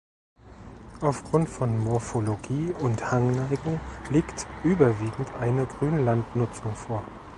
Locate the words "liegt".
4.09-4.47